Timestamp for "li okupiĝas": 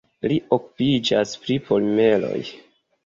0.31-1.35